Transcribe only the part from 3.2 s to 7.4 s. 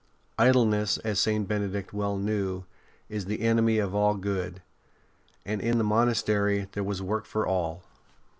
the enemy of all good, and in the monastery there was work